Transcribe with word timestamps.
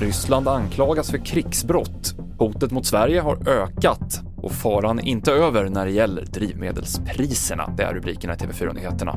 Ryssland 0.00 0.48
anklagas 0.48 1.10
för 1.10 1.18
krigsbrott. 1.18 2.14
Hotet 2.38 2.70
mot 2.70 2.86
Sverige 2.86 3.20
har 3.20 3.48
ökat 3.48 4.20
och 4.36 4.52
faran 4.52 4.98
är 4.98 5.06
inte 5.06 5.32
över 5.32 5.68
när 5.68 5.86
det 5.86 5.92
gäller 5.92 6.24
drivmedelspriserna. 6.24 7.74
Det 7.76 7.82
är 7.82 7.94
rubrikerna 7.94 8.34
i 8.34 8.36
TV4-nyheterna. 8.36 9.16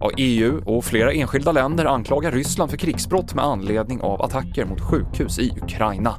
Ja, 0.00 0.10
EU 0.16 0.62
och 0.64 0.84
flera 0.84 1.12
enskilda 1.12 1.52
länder 1.52 1.84
anklagar 1.84 2.32
Ryssland 2.32 2.70
för 2.70 2.76
krigsbrott 2.76 3.34
med 3.34 3.44
anledning 3.44 4.00
av 4.00 4.22
attacker 4.22 4.64
mot 4.64 4.80
sjukhus 4.80 5.38
i 5.38 5.52
Ukraina. 5.62 6.14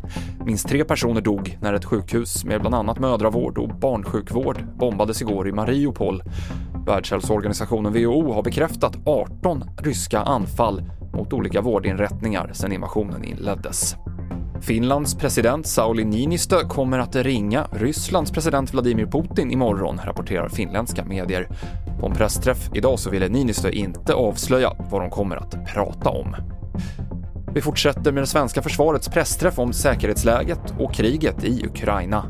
Minst 0.45 0.67
tre 0.67 0.83
personer 0.83 1.21
dog 1.21 1.57
när 1.61 1.73
ett 1.73 1.85
sjukhus 1.85 2.45
med 2.45 2.61
bland 2.61 2.75
annat 2.75 2.99
mödravård 2.99 3.57
och 3.57 3.69
barnsjukvård 3.69 4.63
bombades 4.79 5.21
igår 5.21 5.47
i 5.47 5.51
Mariupol. 5.51 6.23
Världshälsoorganisationen 6.85 7.93
WHO 7.93 8.33
har 8.33 8.43
bekräftat 8.43 8.97
18 9.05 9.63
ryska 9.77 10.19
anfall 10.19 10.83
mot 11.13 11.33
olika 11.33 11.61
vårdinrättningar 11.61 12.49
sedan 12.53 12.71
invasionen 12.71 13.23
inleddes. 13.23 13.95
Finlands 14.61 15.15
president 15.15 15.67
Sauli 15.67 16.05
Niinistö 16.05 16.59
kommer 16.67 16.99
att 16.99 17.15
ringa 17.15 17.67
Rysslands 17.71 18.31
president 18.31 18.73
Vladimir 18.73 19.05
Putin 19.05 19.51
imorgon, 19.51 19.99
rapporterar 20.03 20.49
finländska 20.49 21.05
medier. 21.05 21.47
På 21.99 22.05
en 22.05 22.13
pressträff 22.13 22.69
idag 22.73 22.99
så 22.99 23.09
ville 23.09 23.27
Niinistö 23.27 23.69
inte 23.69 24.13
avslöja 24.13 24.71
vad 24.91 25.01
de 25.01 25.09
kommer 25.09 25.35
att 25.35 25.73
prata 25.73 26.09
om. 26.09 26.35
Vi 27.53 27.61
fortsätter 27.61 28.11
med 28.11 28.23
det 28.23 28.27
svenska 28.27 28.61
försvarets 28.61 29.09
pressträff 29.09 29.59
om 29.59 29.73
säkerhetsläget 29.73 30.73
och 30.79 30.93
kriget 30.93 31.43
i 31.43 31.65
Ukraina. 31.65 32.25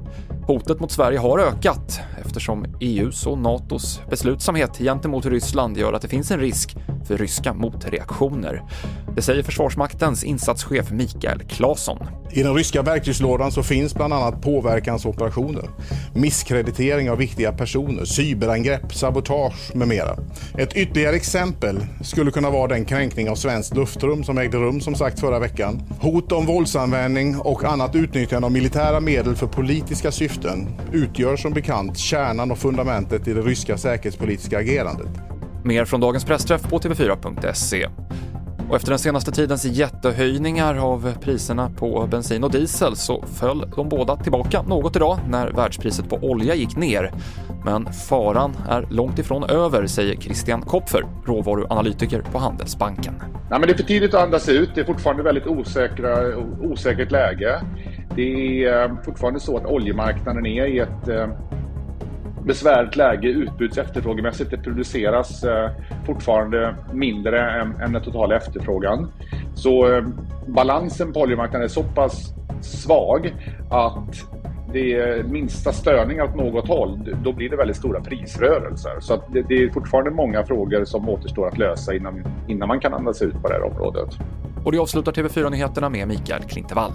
Hotet 0.48 0.80
mot 0.80 0.92
Sverige 0.92 1.20
har 1.20 1.40
ökat 1.40 2.00
eftersom 2.36 2.66
EUs 2.80 3.26
och 3.26 3.38
NATOs 3.38 4.02
beslutsamhet 4.10 4.78
gentemot 4.78 5.26
Ryssland 5.26 5.78
gör 5.78 5.94
att 5.94 6.02
det 6.02 6.08
finns 6.08 6.32
en 6.32 6.40
risk 6.40 6.76
för 7.08 7.18
ryska 7.18 7.54
motreaktioner. 7.54 8.62
Det 9.16 9.22
säger 9.22 9.44
Försvarsmaktens 9.44 10.24
insatschef 10.24 10.92
Mikael 10.92 11.40
Claesson. 11.40 11.98
I 12.32 12.44
den 12.44 12.54
ryska 12.54 12.82
verktygslådan 12.82 13.52
så 13.52 13.64
finns 13.64 13.96
bland 13.96 14.14
annat 14.14 14.42
påverkansoperationer, 14.42 15.70
misskreditering 16.14 17.12
av 17.12 17.18
viktiga 17.18 17.52
personer, 17.52 18.06
cyberangrepp, 18.06 18.94
sabotage 18.94 19.76
med 19.76 19.88
mera. 19.88 20.18
Ett 20.58 20.74
ytterligare 20.74 21.16
exempel 21.16 21.78
skulle 22.02 22.32
kunna 22.32 22.50
vara 22.50 22.68
den 22.68 22.86
kränkning 22.86 23.30
av 23.30 23.36
svenskt 23.36 23.76
luftrum 23.76 24.24
som 24.24 24.38
ägde 24.38 24.58
rum 24.58 24.82
som 24.82 24.96
sagt 24.96 25.20
förra 25.20 25.40
veckan. 25.40 25.82
Hot 26.02 26.32
om 26.32 26.46
våldsanvändning 26.46 27.40
och 27.40 27.64
annat 27.64 27.96
utnyttjande 27.96 28.46
av 28.46 28.52
militära 28.52 29.00
medel 29.00 29.36
för 29.36 29.48
politiska 29.48 30.12
syften 30.12 30.68
utgör 30.92 31.38
som 31.38 31.54
bekant 31.54 31.98
kärnan 31.98 32.52
och 32.52 32.58
fundamentet 32.58 33.28
i 33.28 33.34
det 33.34 33.42
ryska 33.42 33.78
säkerhetspolitiska 33.78 34.58
agerandet. 34.60 35.35
Mer 35.66 35.86
från 35.86 36.00
dagens 36.00 36.26
pressträff 36.26 36.70
på 36.70 36.80
tv4.se. 36.80 37.88
Och 38.70 38.76
efter 38.76 38.90
den 38.90 39.00
senaste 39.00 39.32
tidens 39.32 39.66
jättehöjningar 39.66 40.76
av 40.76 41.14
priserna 41.22 41.70
på 41.70 42.08
bensin 42.12 42.44
och 42.44 42.52
diesel 42.52 42.96
så 42.96 43.24
föll 43.28 43.70
de 43.76 43.90
båda 43.90 44.16
tillbaka 44.16 44.62
något 44.62 44.96
idag 44.96 45.20
när 45.30 45.52
världspriset 45.52 46.10
på 46.10 46.16
olja 46.16 46.56
gick 46.56 46.76
ner. 46.76 47.12
Men 47.66 47.86
faran 47.94 48.58
är 48.70 48.88
långt 48.90 49.20
ifrån 49.20 49.44
över, 49.44 49.88
säger 49.88 50.16
Christian 50.16 50.62
Kopfer, 50.62 51.06
råvaruanalytiker 51.26 52.22
på 52.22 52.38
Handelsbanken. 52.38 53.14
Nej, 53.50 53.60
men 53.60 53.62
det 53.62 53.72
är 53.72 53.78
för 53.78 53.84
tidigt 53.84 54.14
att 54.14 54.24
andas 54.24 54.50
ut. 54.50 54.70
Det 54.76 54.82
är 54.82 54.86
fortfarande 54.86 55.24
väldigt 55.24 55.48
osäkra, 55.48 56.38
osäkert 56.62 57.12
läge. 57.12 57.62
Det 58.16 58.66
är 58.66 58.84
eh, 58.84 58.96
fortfarande 59.06 59.40
så 59.40 59.58
att 59.58 59.66
oljemarknaden 59.66 60.46
är 60.46 60.66
i 60.66 60.80
ett 60.80 61.08
eh, 61.08 61.28
besvärligt 62.46 62.96
läge 62.96 63.28
utbuds 63.28 63.78
efterfrågemässigt. 63.78 64.52
Det 64.52 64.58
produceras 64.58 65.44
eh, 65.44 65.70
fortfarande 66.06 66.76
mindre 66.94 67.52
än, 67.52 67.76
än 67.82 67.94
den 67.94 68.04
totala 68.04 68.36
efterfrågan. 68.36 69.12
Så 69.56 69.94
eh, 69.94 70.04
balansen 70.48 71.14
på 71.14 71.20
oljemarknaden 71.20 71.64
är 71.64 71.68
så 71.68 71.84
pass 71.84 72.34
svag 72.62 73.34
att 73.70 74.26
det 74.74 74.94
är 74.94 75.24
minsta 75.24 75.74
störning 75.74 76.22
åt 76.22 76.36
något 76.36 76.68
håll, 76.68 77.16
då 77.24 77.34
blir 77.34 77.50
det 77.50 77.56
väldigt 77.56 77.78
stora 77.78 78.02
prisrörelser. 78.02 79.00
Så 79.00 79.22
det, 79.34 79.42
det, 79.42 79.64
är 79.64 79.70
fortfarande 79.70 80.12
många 80.12 80.44
frågor 80.44 80.86
som 80.86 81.10
återstår 81.10 81.48
att 81.48 81.58
lösa 81.58 81.96
innan, 81.96 82.24
innan 82.48 82.68
man 82.68 82.80
kan 82.80 82.94
andas 82.94 83.22
ut 83.22 83.42
på 83.42 83.48
det 83.48 83.54
här 83.54 83.64
området. 83.64 84.10
Och 84.66 84.72
det 84.72 84.78
avslutar 84.78 85.12
TV4-nyheterna 85.12 85.90
med 85.90 86.08
Mikael 86.08 86.44
Klintevall. 86.44 86.92